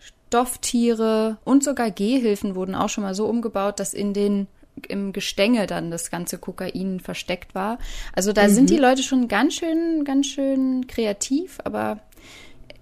Stofftiere 0.00 1.36
und 1.44 1.62
sogar 1.62 1.92
Gehhilfen 1.92 2.56
wurden 2.56 2.74
auch 2.74 2.88
schon 2.88 3.04
mal 3.04 3.14
so 3.14 3.26
umgebaut, 3.26 3.78
dass 3.78 3.94
in 3.94 4.12
den 4.12 4.48
im 4.88 5.12
Gestänge 5.12 5.68
dann 5.68 5.92
das 5.92 6.10
ganze 6.10 6.38
Kokain 6.38 6.98
versteckt 6.98 7.54
war. 7.54 7.78
Also 8.12 8.32
da 8.32 8.48
mhm. 8.48 8.52
sind 8.52 8.70
die 8.70 8.76
Leute 8.76 9.04
schon 9.04 9.28
ganz 9.28 9.54
schön, 9.54 10.04
ganz 10.04 10.26
schön 10.26 10.88
kreativ, 10.88 11.60
aber 11.62 12.00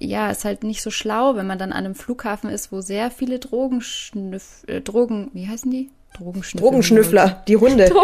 ja, 0.04 0.30
ist 0.30 0.44
halt 0.44 0.64
nicht 0.64 0.82
so 0.82 0.90
schlau, 0.90 1.36
wenn 1.36 1.46
man 1.46 1.58
dann 1.58 1.72
an 1.72 1.84
einem 1.84 1.94
Flughafen 1.94 2.50
ist, 2.50 2.72
wo 2.72 2.80
sehr 2.80 3.10
viele 3.10 3.38
Drogenschnüff, 3.38 4.64
äh, 4.66 4.80
Drogen, 4.80 5.30
wie 5.32 5.48
heißen 5.48 5.70
die? 5.70 5.90
Drogenschnüffler. 6.16 6.70
Drogenschnüffler, 6.70 7.42
die 7.48 7.56
Hunde. 7.56 7.90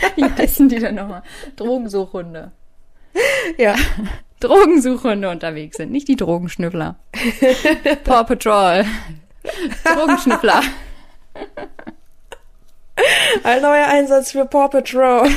Wie 0.16 0.24
heißen 0.24 0.68
die 0.68 0.78
denn 0.78 0.94
nochmal? 0.94 1.22
Drogensuchhunde. 1.56 2.52
Ja. 3.58 3.74
Drogensuchhunde 4.40 5.28
unterwegs 5.28 5.76
sind, 5.76 5.92
nicht 5.92 6.08
die 6.08 6.16
Drogenschnüffler. 6.16 6.96
Paw 8.04 8.24
Patrol. 8.24 8.86
Drogenschnüffler. 9.84 10.62
Ein 13.44 13.62
neuer 13.62 13.86
Einsatz 13.86 14.32
für 14.32 14.46
Paw 14.46 14.68
Patrol. 14.68 15.28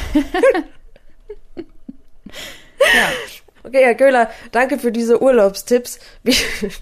ja. 1.56 3.10
Okay, 3.65 3.82
Herr 3.84 3.96
Köhler, 3.96 4.29
danke 4.51 4.77
für 4.77 4.91
diese 4.91 5.22
Urlaubstipps. 5.22 6.00
Wie, 6.24 6.36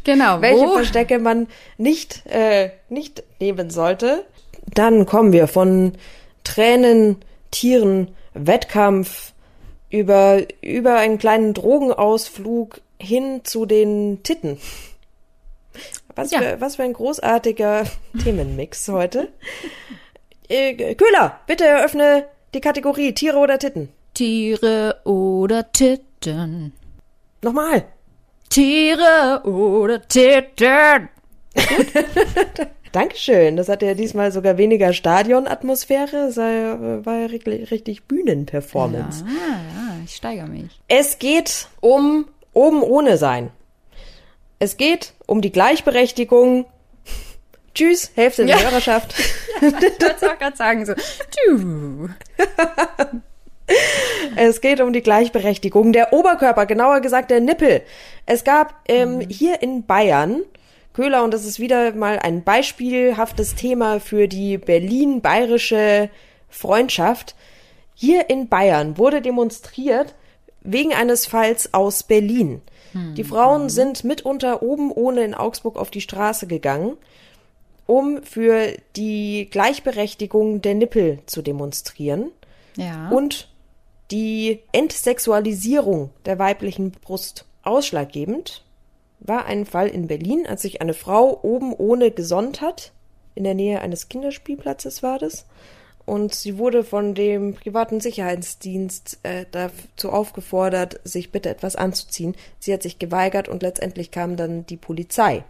genau. 0.03 0.41
Welche 0.41 0.65
wo? 0.65 0.73
Verstecke 0.73 1.19
man 1.19 1.47
nicht, 1.77 2.25
äh, 2.25 2.71
nicht 2.89 3.23
nehmen 3.39 3.69
sollte. 3.69 4.25
Dann 4.73 5.05
kommen 5.05 5.31
wir 5.31 5.47
von 5.47 5.93
Tränen, 6.43 7.17
Tieren, 7.51 8.15
Wettkampf 8.33 9.33
über, 9.89 10.41
über 10.61 10.95
einen 10.95 11.17
kleinen 11.17 11.53
Drogenausflug 11.53 12.81
hin 13.00 13.41
zu 13.43 13.65
den 13.65 14.23
Titten. 14.23 14.57
Was, 16.15 16.31
ja. 16.31 16.39
für, 16.39 16.61
was 16.61 16.75
für 16.77 16.83
ein 16.83 16.93
großartiger 16.93 17.83
Themenmix 18.23 18.88
heute. 18.88 19.29
Äh, 20.50 20.95
Köhler, 20.95 21.39
bitte 21.47 21.65
eröffne 21.65 22.25
die 22.53 22.61
Kategorie 22.61 23.13
Tiere 23.13 23.38
oder 23.38 23.59
Titten. 23.59 23.89
Tiere 24.13 25.01
oder 25.05 25.71
Titten. 25.71 26.11
Titten. 26.21 26.73
Nochmal. 27.41 27.83
Tiere 28.49 29.41
oder 29.43 30.07
Titten. 30.07 31.09
Dankeschön. 32.91 33.57
Das 33.57 33.69
hatte 33.69 33.87
ja 33.87 33.93
diesmal 33.95 34.31
sogar 34.31 34.57
weniger 34.57 34.93
Stadionatmosphäre. 34.93 36.27
Es 36.27 36.37
war 36.37 37.17
ja 37.17 37.25
richtig, 37.25 37.71
richtig 37.71 38.03
Bühnenperformance. 38.03 39.25
Ja, 39.25 39.33
ja, 39.33 40.01
ich 40.05 40.15
steigere 40.15 40.47
mich. 40.47 40.79
Es 40.87 41.17
geht 41.17 41.67
um 41.79 42.27
oben 42.53 42.83
ohne 42.83 43.17
sein. 43.17 43.49
Es 44.59 44.77
geht 44.77 45.13
um 45.25 45.41
die 45.41 45.51
Gleichberechtigung. 45.51 46.65
Tschüss, 47.73 48.11
Hälfte 48.13 48.45
der 48.45 48.57
ja. 48.57 48.69
Hörerschaft. 48.69 49.15
Ja, 49.61 49.67
ich 49.67 50.01
wollte 50.01 50.31
auch 50.31 50.39
gerade 50.39 50.57
sagen 50.57 50.85
so. 50.87 50.93
Tschüss. 50.95 52.09
Es 54.35 54.61
geht 54.61 54.81
um 54.81 54.93
die 54.93 55.01
Gleichberechtigung 55.01 55.93
der 55.93 56.13
Oberkörper, 56.13 56.65
genauer 56.65 57.01
gesagt 57.01 57.31
der 57.31 57.41
Nippel. 57.41 57.81
Es 58.25 58.43
gab 58.43 58.75
ähm, 58.88 59.17
mhm. 59.17 59.21
hier 59.29 59.61
in 59.61 59.85
Bayern, 59.85 60.43
Köhler, 60.93 61.23
und 61.23 61.33
das 61.33 61.45
ist 61.45 61.59
wieder 61.59 61.93
mal 61.93 62.19
ein 62.19 62.43
beispielhaftes 62.43 63.55
Thema 63.55 64.00
für 64.00 64.27
die 64.27 64.57
Berlin-bayerische 64.57 66.09
Freundschaft. 66.50 67.35
Hier 67.95 68.29
in 68.29 68.47
Bayern 68.50 68.97
wurde 68.97 69.21
demonstriert 69.21 70.15
wegen 70.61 70.93
eines 70.93 71.25
Falls 71.25 71.73
aus 71.73 72.03
Berlin. 72.03 72.61
Mhm. 72.93 73.15
Die 73.15 73.23
Frauen 73.23 73.69
sind 73.69 74.03
mitunter 74.03 74.61
oben 74.61 74.91
ohne 74.91 75.23
in 75.23 75.33
Augsburg 75.33 75.77
auf 75.77 75.91
die 75.91 76.01
Straße 76.01 76.47
gegangen, 76.47 76.97
um 77.88 78.23
für 78.23 78.73
die 78.95 79.47
Gleichberechtigung 79.50 80.61
der 80.61 80.75
Nippel 80.75 81.19
zu 81.25 81.41
demonstrieren. 81.41 82.31
Ja. 82.77 83.09
Und 83.09 83.50
die 84.12 84.60
Entsexualisierung 84.72 86.12
der 86.25 86.38
weiblichen 86.38 86.91
Brust. 86.91 87.46
Ausschlaggebend 87.63 88.63
war 89.20 89.46
ein 89.46 89.65
Fall 89.65 89.88
in 89.88 90.08
Berlin, 90.08 90.46
als 90.48 90.63
sich 90.63 90.82
eine 90.82 90.94
Frau 90.94 91.39
oben 91.44 91.74
ohne 91.74 92.12
gesonnt 92.12 92.62
hat. 92.62 92.91
In 93.36 93.44
der 93.44 93.53
Nähe 93.53 93.82
eines 93.82 94.10
Kinderspielplatzes 94.10 95.03
war 95.03 95.20
das. 95.20 95.46
Und 96.06 96.34
sie 96.34 96.58
wurde 96.58 96.84
von 96.84 97.13
dem 97.13 97.53
privaten 97.53 98.01
Sicherheitsdienst 98.01 99.20
äh, 99.24 99.46
dazu 99.51 100.12
aufgefordert, 100.12 101.00
sich 101.03 101.32
bitte 101.32 101.50
etwas 101.50 101.75
anzuziehen. 101.75 102.36
Sie 102.60 102.74
hat 102.74 102.82
sich 102.82 103.00
geweigert 103.00 103.48
und 103.48 103.62
letztendlich 103.62 104.12
kam 104.12 104.36
dann 104.36 104.65
die 104.65 104.77
Polizei. 104.77 105.44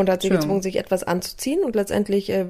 Und 0.00 0.10
hat 0.10 0.22
sie 0.22 0.28
gezwungen, 0.28 0.62
sich 0.62 0.76
etwas 0.76 1.04
anzuziehen. 1.04 1.62
Und 1.62 1.74
letztendlich 1.74 2.30
äh, 2.30 2.46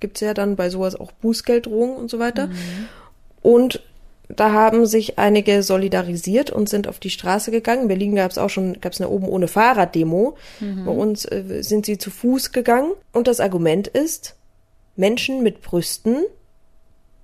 gibt 0.00 0.16
es 0.16 0.20
ja 0.20 0.34
dann 0.34 0.56
bei 0.56 0.70
sowas 0.70 0.96
auch 0.96 1.12
Bußgelddrohungen 1.12 1.96
und 1.96 2.10
so 2.10 2.18
weiter. 2.18 2.48
Mhm. 2.48 2.88
Und 3.42 3.82
da 4.28 4.52
haben 4.52 4.86
sich 4.86 5.18
einige 5.18 5.62
solidarisiert 5.62 6.50
und 6.50 6.68
sind 6.68 6.88
auf 6.88 6.98
die 6.98 7.10
Straße 7.10 7.50
gegangen. 7.50 7.82
In 7.82 7.88
Berlin 7.88 8.16
gab 8.16 8.30
es 8.30 8.38
auch 8.38 8.48
schon, 8.50 8.80
gab 8.80 8.92
es 8.92 9.00
eine 9.00 9.10
oben 9.10 9.28
ohne 9.28 9.48
Fahrraddemo. 9.48 10.36
Mhm. 10.60 10.84
Bei 10.84 10.92
uns 10.92 11.24
äh, 11.24 11.62
sind 11.62 11.86
sie 11.86 11.98
zu 11.98 12.10
Fuß 12.10 12.52
gegangen. 12.52 12.92
Und 13.12 13.28
das 13.28 13.40
Argument 13.40 13.88
ist, 13.88 14.36
Menschen 14.96 15.42
mit 15.42 15.62
Brüsten 15.62 16.24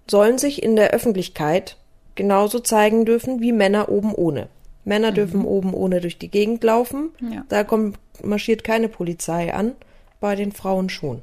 sollen 0.08 0.38
sich 0.38 0.62
in 0.62 0.76
der 0.76 0.90
Öffentlichkeit 0.90 1.76
genauso 2.16 2.58
zeigen 2.58 3.04
dürfen 3.04 3.40
wie 3.40 3.52
Männer 3.52 3.88
oben 3.88 4.14
ohne. 4.14 4.48
Männer 4.84 5.10
mhm. 5.10 5.14
dürfen 5.14 5.44
oben 5.44 5.74
ohne 5.74 6.00
durch 6.00 6.18
die 6.18 6.30
Gegend 6.30 6.64
laufen. 6.64 7.10
Ja. 7.20 7.44
Da 7.48 7.64
kommt, 7.64 7.98
marschiert 8.22 8.64
keine 8.64 8.88
Polizei 8.88 9.52
an, 9.52 9.72
bei 10.20 10.36
den 10.36 10.52
Frauen 10.52 10.88
schon. 10.88 11.22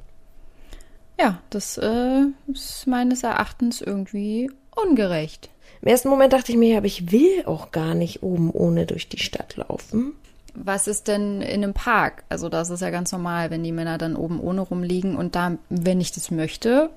Ja, 1.20 1.40
das 1.50 1.78
äh, 1.78 2.24
ist 2.52 2.86
meines 2.86 3.24
Erachtens 3.24 3.80
irgendwie 3.80 4.50
ungerecht. 4.86 5.50
Im 5.82 5.88
ersten 5.88 6.08
Moment 6.08 6.32
dachte 6.32 6.52
ich 6.52 6.58
mir, 6.58 6.76
aber 6.76 6.86
ich 6.86 7.12
will 7.12 7.44
auch 7.46 7.70
gar 7.70 7.94
nicht 7.94 8.22
oben 8.22 8.50
ohne 8.50 8.86
durch 8.86 9.08
die 9.08 9.18
Stadt 9.18 9.56
laufen. 9.56 10.12
Was 10.54 10.88
ist 10.88 11.08
denn 11.08 11.40
in 11.40 11.62
einem 11.62 11.74
Park? 11.74 12.24
Also 12.28 12.48
das 12.48 12.70
ist 12.70 12.80
ja 12.80 12.90
ganz 12.90 13.12
normal, 13.12 13.50
wenn 13.50 13.62
die 13.62 13.72
Männer 13.72 13.98
dann 13.98 14.16
oben 14.16 14.40
ohne 14.40 14.60
rumliegen 14.60 15.16
und 15.16 15.34
da, 15.34 15.56
wenn 15.68 16.00
ich 16.00 16.12
das 16.12 16.30
möchte, 16.30 16.90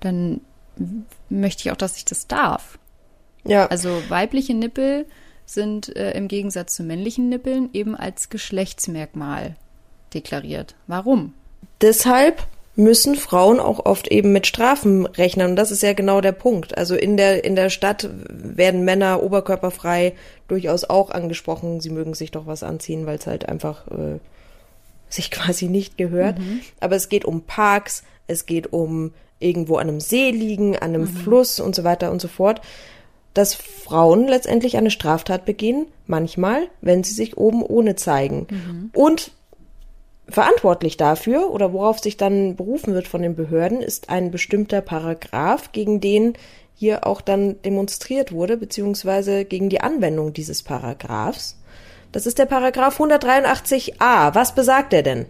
dann 0.00 0.40
möchte 1.28 1.62
ich 1.62 1.72
auch, 1.72 1.76
dass 1.76 1.96
ich 1.96 2.04
das 2.04 2.26
darf. 2.26 2.78
Ja. 3.44 3.66
Also 3.66 4.02
weibliche 4.08 4.54
Nippel 4.54 5.06
sind 5.46 5.94
äh, 5.96 6.12
im 6.12 6.28
Gegensatz 6.28 6.74
zu 6.74 6.82
männlichen 6.82 7.28
Nippeln 7.28 7.70
eben 7.72 7.94
als 7.94 8.28
Geschlechtsmerkmal 8.28 9.54
deklariert. 10.12 10.74
Warum? 10.86 11.32
Deshalb 11.80 12.46
müssen 12.74 13.14
Frauen 13.14 13.58
auch 13.58 13.86
oft 13.86 14.08
eben 14.08 14.32
mit 14.32 14.46
Strafen 14.46 15.06
rechnen. 15.06 15.50
Und 15.50 15.56
das 15.56 15.70
ist 15.70 15.82
ja 15.82 15.94
genau 15.94 16.20
der 16.20 16.32
Punkt. 16.32 16.76
Also 16.76 16.94
in 16.94 17.16
der, 17.16 17.44
in 17.44 17.56
der 17.56 17.70
Stadt 17.70 18.08
werden 18.28 18.84
Männer 18.84 19.22
oberkörperfrei 19.22 20.12
durchaus 20.46 20.84
auch 20.84 21.10
angesprochen, 21.10 21.80
sie 21.80 21.90
mögen 21.90 22.12
sich 22.12 22.32
doch 22.32 22.46
was 22.46 22.62
anziehen, 22.62 23.06
weil 23.06 23.16
es 23.16 23.26
halt 23.26 23.48
einfach 23.48 23.86
äh, 23.88 24.18
sich 25.08 25.30
quasi 25.30 25.68
nicht 25.68 25.96
gehört. 25.96 26.38
Mhm. 26.38 26.60
Aber 26.78 26.96
es 26.96 27.08
geht 27.08 27.24
um 27.24 27.42
Parks, 27.42 28.02
es 28.26 28.44
geht 28.44 28.72
um 28.72 29.14
irgendwo 29.38 29.76
an 29.76 29.88
einem 29.88 30.00
See 30.00 30.30
liegen, 30.30 30.76
an 30.76 30.94
einem 30.94 31.02
mhm. 31.02 31.08
Fluss 31.08 31.60
und 31.60 31.74
so 31.74 31.82
weiter 31.84 32.10
und 32.10 32.20
so 32.20 32.28
fort 32.28 32.60
dass 33.36 33.54
Frauen 33.54 34.26
letztendlich 34.28 34.76
eine 34.76 34.90
Straftat 34.90 35.44
begehen, 35.44 35.86
manchmal, 36.06 36.68
wenn 36.80 37.04
sie 37.04 37.12
sich 37.12 37.36
oben 37.36 37.62
ohne 37.62 37.96
zeigen. 37.96 38.46
Mhm. 38.50 38.90
Und 38.94 39.32
verantwortlich 40.28 40.96
dafür 40.96 41.50
oder 41.50 41.72
worauf 41.72 41.98
sich 41.98 42.16
dann 42.16 42.56
berufen 42.56 42.94
wird 42.94 43.06
von 43.06 43.22
den 43.22 43.36
Behörden, 43.36 43.80
ist 43.80 44.08
ein 44.08 44.30
bestimmter 44.30 44.80
Paragraph, 44.80 45.72
gegen 45.72 46.00
den 46.00 46.34
hier 46.74 47.06
auch 47.06 47.20
dann 47.20 47.60
demonstriert 47.62 48.32
wurde, 48.32 48.56
beziehungsweise 48.56 49.44
gegen 49.44 49.68
die 49.68 49.80
Anwendung 49.80 50.32
dieses 50.32 50.62
Paragraphs. 50.62 51.58
Das 52.12 52.26
ist 52.26 52.38
der 52.38 52.46
Paragraph 52.46 53.00
183a. 53.00 54.34
Was 54.34 54.54
besagt 54.54 54.92
er 54.92 55.02
denn? 55.02 55.26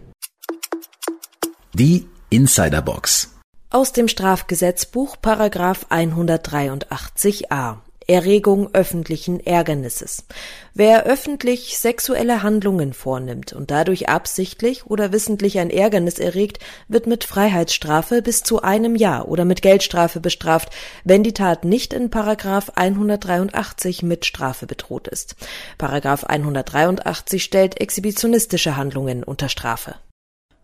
Die 1.73 2.07
Insiderbox. 2.29 3.33
Aus 3.69 3.91
dem 3.91 4.07
Strafgesetzbuch 4.07 5.17
Paragraph 5.21 5.87
183a. 5.89 7.77
Erregung 8.07 8.73
öffentlichen 8.73 9.45
Ärgernisses. 9.45 10.25
Wer 10.73 11.03
öffentlich 11.03 11.77
sexuelle 11.77 12.41
Handlungen 12.41 12.93
vornimmt 12.93 13.51
und 13.51 13.69
dadurch 13.69 14.07
absichtlich 14.07 14.85
oder 14.85 15.11
wissentlich 15.11 15.59
ein 15.59 15.69
Ärgernis 15.69 16.17
erregt, 16.17 16.59
wird 16.87 17.05
mit 17.05 17.25
Freiheitsstrafe 17.25 18.21
bis 18.21 18.43
zu 18.43 18.61
einem 18.61 18.95
Jahr 18.95 19.27
oder 19.27 19.43
mit 19.43 19.61
Geldstrafe 19.61 20.21
bestraft, 20.21 20.69
wenn 21.03 21.23
die 21.23 21.33
Tat 21.33 21.65
nicht 21.65 21.91
in 21.91 22.09
Paragraph 22.09 22.71
183 22.75 24.03
mit 24.03 24.25
Strafe 24.25 24.67
bedroht 24.67 25.09
ist. 25.09 25.35
Paragraph 25.77 26.23
183 26.23 27.43
stellt 27.43 27.81
exhibitionistische 27.81 28.77
Handlungen 28.77 29.25
unter 29.25 29.49
Strafe. 29.49 29.95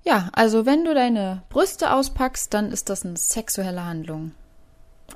Ja, 0.06 0.30
also 0.34 0.66
wenn 0.66 0.86
du 0.86 0.94
deine 0.94 1.44
Brüste 1.50 1.92
auspackst, 1.92 2.54
dann 2.54 2.72
ist 2.72 2.90
das 2.90 3.06
eine 3.06 3.18
sexuelle 3.18 3.86
Handlung. 3.86 4.32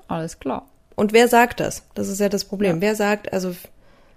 Alles 0.08 0.40
klar. 0.40 0.68
Und 0.98 1.14
wer 1.14 1.28
sagt 1.28 1.60
das? 1.60 1.84
Das 1.94 2.10
ist 2.10 2.20
ja 2.20 2.28
das 2.28 2.44
Problem. 2.44 2.78
Ja. 2.78 2.82
Wer 2.82 2.96
sagt, 2.96 3.32
also 3.32 3.56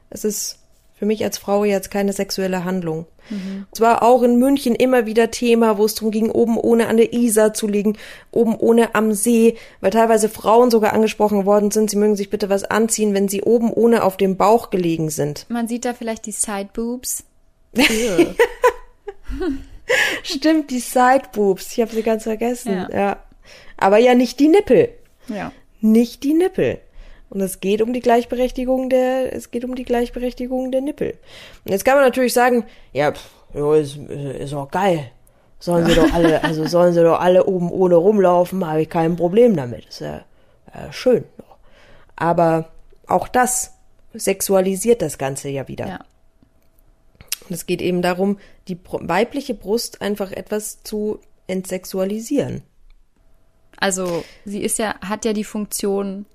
es 0.09 0.25
ist 0.25 0.59
für 0.95 1.05
mich 1.05 1.23
als 1.23 1.37
Frau 1.37 1.65
jetzt 1.65 1.91
keine 1.91 2.15
sexuelle 2.15 2.65
Handlung. 2.65 3.07
Mhm. 3.29 3.67
Es 3.71 3.81
war 3.81 4.03
auch 4.03 4.23
in 4.23 4.39
München 4.39 4.75
immer 4.75 5.05
wieder 5.05 5.31
Thema, 5.31 5.77
wo 5.77 5.85
es 5.85 5.95
darum 5.95 6.11
ging, 6.11 6.31
oben 6.31 6.57
ohne 6.57 6.89
an 6.89 6.97
der 6.97 7.13
Isar 7.13 7.53
zu 7.53 7.69
liegen, 7.69 7.99
oben 8.33 8.57
ohne 8.57 8.95
am 8.95 9.13
See, 9.13 9.59
weil 9.81 9.91
teilweise 9.91 10.31
Frauen 10.31 10.71
sogar 10.71 10.95
angesprochen 10.95 11.45
worden 11.45 11.71
sind, 11.71 11.91
sie 11.91 11.97
mögen 11.97 12.17
sich 12.17 12.31
bitte 12.31 12.49
was 12.49 12.65
anziehen, 12.65 13.13
wenn 13.13 13.29
sie 13.29 13.43
oben 13.43 13.71
ohne 13.71 14.03
auf 14.03 14.17
dem 14.17 14.39
Bauch 14.39 14.71
gelegen 14.71 15.11
sind. 15.11 15.45
Man 15.51 15.69
sieht 15.69 15.85
da 15.85 15.93
vielleicht 15.93 16.25
die 16.25 16.33
Side 16.33 16.71
Boobs. 16.73 17.25
Stimmt, 20.23 20.71
die 20.71 20.81
Side 20.81 21.25
Boobs. 21.33 21.73
Ich 21.73 21.81
habe 21.83 21.95
sie 21.95 22.03
ganz 22.03 22.23
vergessen. 22.23 22.73
Ja. 22.73 22.89
ja. 22.91 23.17
Aber 23.77 23.99
ja 23.99 24.15
nicht 24.15 24.41
die 24.41 24.49
Nippel. 24.49 24.89
ja. 25.29 25.53
Nicht 25.81 26.23
die 26.23 26.35
Nippel. 26.35 26.81
Und 27.31 27.41
es 27.41 27.61
geht 27.61 27.81
um 27.81 27.93
die 27.93 28.01
Gleichberechtigung 28.01 28.91
der, 28.91 29.33
es 29.35 29.51
geht 29.51 29.65
um 29.65 29.75
die 29.77 29.85
Gleichberechtigung 29.85 30.73
der 30.73 30.81
Nippel. 30.81 31.17
Und 31.65 31.73
jetzt 31.73 31.85
kann 31.85 31.95
man 31.95 32.05
natürlich 32.05 32.33
sagen, 32.33 32.65
ja, 32.93 33.13
pff, 33.13 33.31
ist, 33.55 33.97
ist 33.97 34.55
auch 34.55 34.71
geil. 34.71 35.13
Sollen 35.61 35.87
sie 35.87 35.95
doch 35.97 36.13
alle, 36.13 36.43
also 36.43 36.67
sollen 36.67 36.93
sie 36.93 37.03
doch 37.03 37.21
alle 37.21 37.45
oben 37.45 37.71
ohne 37.71 37.95
rumlaufen, 37.95 38.67
habe 38.67 38.83
ich 38.83 38.89
kein 38.89 39.17
Problem 39.17 39.57
damit. 39.57 39.87
Ist 39.87 40.01
ja, 40.01 40.25
ja 40.75 40.93
schön. 40.93 41.25
Aber 42.17 42.71
auch 43.07 43.29
das 43.29 43.75
sexualisiert 44.13 45.01
das 45.01 45.17
Ganze 45.17 45.49
ja 45.49 45.69
wieder. 45.69 45.87
Ja. 45.87 45.99
Und 47.49 47.55
es 47.55 47.67
geht 47.67 47.81
eben 47.81 48.03
darum, 48.03 48.39
die 48.69 48.79
weibliche 48.85 49.55
Brust 49.55 50.03
einfach 50.03 50.33
etwas 50.33 50.83
zu 50.83 51.21
entsexualisieren. 51.47 52.63
Also 53.81 54.25
sie 54.45 54.63
ist 54.63 54.79
ja, 54.79 54.95
hat 55.01 55.25
ja 55.25 55.33
die 55.33 55.45
Funktion, 55.45 56.27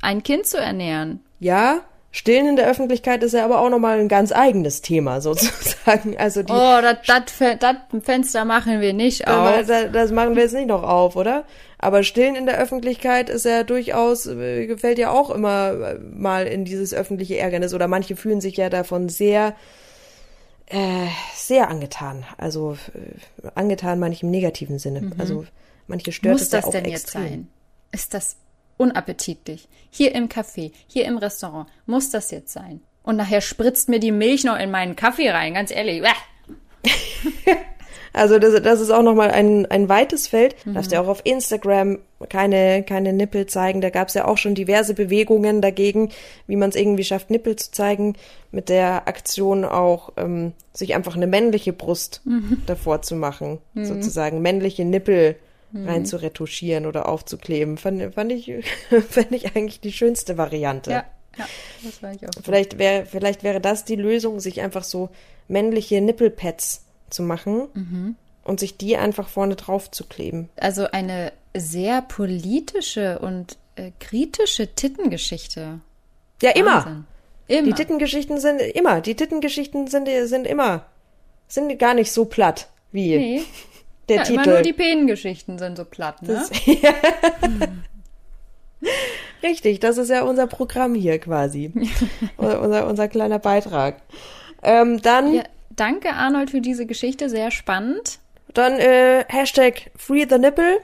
ein 0.00 0.22
Kind 0.22 0.46
zu 0.46 0.56
ernähren. 0.58 1.20
Ja, 1.40 1.80
Stillen 2.10 2.46
in 2.46 2.56
der 2.56 2.66
Öffentlichkeit 2.68 3.22
ist 3.22 3.34
ja 3.34 3.44
aber 3.44 3.60
auch 3.60 3.68
nochmal 3.68 3.98
ein 4.00 4.08
ganz 4.08 4.32
eigenes 4.32 4.80
Thema 4.80 5.20
sozusagen. 5.20 6.16
Also 6.16 6.42
die, 6.42 6.52
Oh, 6.52 6.78
das 6.80 7.32
Fenster 8.02 8.44
machen 8.44 8.80
wir 8.80 8.92
nicht 8.94 9.28
Aber 9.28 9.60
auf. 9.60 9.66
da- 9.66 9.88
das 9.88 10.10
machen 10.10 10.34
wir 10.34 10.42
jetzt 10.44 10.54
nicht 10.54 10.68
noch 10.68 10.82
auf, 10.84 11.16
oder? 11.16 11.44
Aber 11.78 12.02
Stillen 12.02 12.34
in 12.34 12.46
der 12.46 12.58
Öffentlichkeit 12.58 13.28
ist 13.28 13.44
ja 13.44 13.62
durchaus, 13.62 14.26
äh, 14.26 14.66
gefällt 14.66 14.98
ja 14.98 15.10
auch 15.10 15.30
immer 15.30 15.70
äh, 15.72 15.98
mal 15.98 16.46
in 16.46 16.64
dieses 16.64 16.94
öffentliche 16.94 17.36
Ärgernis 17.38 17.74
oder 17.74 17.88
manche 17.88 18.16
fühlen 18.16 18.40
sich 18.40 18.56
ja 18.56 18.68
davon 18.70 19.08
sehr, 19.08 19.54
äh, 20.66 21.06
sehr 21.34 21.68
angetan. 21.68 22.24
Also 22.36 22.76
äh, 22.94 23.48
angetan 23.54 23.98
meine 23.98 24.14
ich 24.14 24.22
im 24.22 24.30
negativen 24.30 24.78
Sinne. 24.78 25.12
Also 25.18 25.44
manche 25.88 26.12
stört 26.12 26.34
Muss 26.34 26.42
es 26.42 26.52
ja 26.52 26.58
das 26.58 26.66
auch 26.66 26.72
denn 26.72 26.84
extrem. 26.84 27.22
jetzt 27.22 27.30
sein? 27.30 27.48
Ist 27.92 28.14
das 28.14 28.36
unappetitlich? 28.76 29.68
Hier 29.90 30.14
im 30.14 30.28
Café, 30.28 30.72
hier 30.86 31.04
im 31.04 31.18
Restaurant, 31.18 31.68
muss 31.86 32.10
das 32.10 32.30
jetzt 32.30 32.52
sein? 32.52 32.80
Und 33.02 33.16
nachher 33.16 33.40
spritzt 33.40 33.88
mir 33.88 34.00
die 34.00 34.12
Milch 34.12 34.44
noch 34.44 34.58
in 34.58 34.70
meinen 34.70 34.94
Kaffee 34.94 35.30
rein, 35.30 35.54
ganz 35.54 35.70
ehrlich. 35.70 36.02
Also 38.12 38.38
das, 38.38 38.60
das 38.62 38.80
ist 38.80 38.90
auch 38.90 39.02
nochmal 39.02 39.30
ein, 39.30 39.66
ein 39.66 39.88
weites 39.88 40.26
Feld. 40.26 40.56
Darfst 40.64 40.90
ja 40.90 41.00
auch 41.00 41.08
auf 41.08 41.20
Instagram 41.24 41.98
keine, 42.28 42.82
keine 42.82 43.12
Nippel 43.12 43.46
zeigen. 43.46 43.80
Da 43.80 43.90
gab 43.90 44.08
es 44.08 44.14
ja 44.14 44.24
auch 44.24 44.38
schon 44.38 44.56
diverse 44.56 44.94
Bewegungen 44.94 45.60
dagegen, 45.62 46.10
wie 46.46 46.56
man 46.56 46.70
es 46.70 46.76
irgendwie 46.76 47.04
schafft, 47.04 47.30
Nippel 47.30 47.54
zu 47.56 47.70
zeigen. 47.70 48.16
Mit 48.50 48.70
der 48.70 49.06
Aktion 49.06 49.64
auch, 49.64 50.14
ähm, 50.16 50.52
sich 50.72 50.94
einfach 50.94 51.14
eine 51.14 51.26
männliche 51.26 51.72
Brust 51.72 52.22
davor 52.66 53.02
zu 53.02 53.14
machen. 53.14 53.58
Sozusagen 53.74 54.42
männliche 54.42 54.84
Nippel 54.84 55.36
rein 55.74 56.06
zu 56.06 56.16
retuschieren 56.20 56.86
oder 56.86 57.08
aufzukleben. 57.08 57.76
Fand, 57.78 58.14
fand, 58.14 58.32
ich, 58.32 58.52
fand 59.10 59.32
ich 59.32 59.54
eigentlich 59.56 59.80
die 59.80 59.92
schönste 59.92 60.38
Variante. 60.38 60.90
Ja, 60.90 61.04
ja, 61.36 61.46
das 61.84 62.02
war 62.02 62.12
ich 62.12 62.26
auch. 62.26 62.30
Vielleicht 62.42 62.78
wäre, 62.78 63.06
vielleicht 63.06 63.42
wäre 63.42 63.60
das 63.60 63.84
die 63.84 63.96
Lösung, 63.96 64.40
sich 64.40 64.60
einfach 64.60 64.84
so 64.84 65.10
männliche 65.46 66.00
Nippelpads 66.00 66.84
zu 67.10 67.22
machen 67.22 68.16
und 68.44 68.60
sich 68.60 68.76
die 68.76 68.96
einfach 68.96 69.28
vorne 69.28 69.56
drauf 69.56 69.90
zu 69.90 70.04
kleben. 70.04 70.48
Also 70.56 70.90
eine 70.90 71.32
sehr 71.54 72.02
politische 72.02 73.18
und 73.18 73.56
äh, 73.76 73.92
kritische 73.98 74.74
Tittengeschichte. 74.74 75.80
Ja, 76.42 76.50
immer. 76.50 76.84
Wahnsinn. 76.84 77.04
Immer. 77.48 77.62
Die 77.62 77.72
Tittengeschichten 77.72 78.40
sind 78.40 78.60
immer. 78.60 79.00
Die 79.00 79.14
Tittengeschichten 79.14 79.86
sind, 79.86 80.08
sind 80.24 80.46
immer. 80.46 80.86
Sind 81.48 81.78
gar 81.78 81.94
nicht 81.94 82.12
so 82.12 82.26
platt 82.26 82.68
wie 82.92 83.16
nee. 83.16 83.42
Der 84.08 84.16
ja, 84.16 84.22
Titel. 84.22 84.40
immer 84.40 84.46
nur 84.46 84.62
die 84.62 84.72
Penengeschichten 84.72 85.58
sind 85.58 85.76
so 85.76 85.84
platt, 85.84 86.22
ne? 86.22 86.44
Richtig, 89.42 89.80
das 89.80 89.98
ist 89.98 90.08
ja 90.08 90.22
unser 90.22 90.46
Programm 90.46 90.94
hier 90.94 91.18
quasi. 91.18 91.72
unser, 92.36 92.86
unser, 92.86 93.08
kleiner 93.08 93.38
Beitrag. 93.38 94.00
Ähm, 94.62 95.00
dann, 95.02 95.34
Ja, 95.34 95.44
danke 95.70 96.12
Arnold 96.14 96.50
für 96.50 96.60
diese 96.60 96.86
Geschichte, 96.86 97.28
sehr 97.28 97.50
spannend. 97.50 98.18
dann 98.54 98.74
äh, 98.74 99.24
Hashtag 99.28 99.90
Free 99.96 100.26
the 100.28 100.38
Nipple 100.38 100.78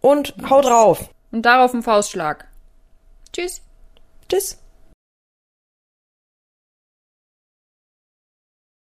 und 0.00 0.34
hau 0.48 0.60
drauf. 0.60 1.10
Und 1.30 1.46
darauf 1.46 1.72
ein 1.72 1.82
Faustschlag. 1.82 2.46
Tschüss. 3.32 3.62
Tschüss. 4.28 4.59